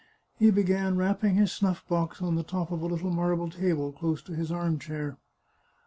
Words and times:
He 0.39 0.49
began 0.49 0.97
rapping 0.97 1.35
his 1.35 1.51
snuff 1.51 1.87
box 1.87 2.23
on 2.23 2.33
the 2.33 2.41
top 2.41 2.71
of 2.71 2.81
a 2.81 2.87
little 2.87 3.11
marble 3.11 3.51
table, 3.51 3.91
close 3.91 4.23
to 4.23 4.33
his 4.35 4.51
arm 4.51 4.79
chair. 4.79 5.19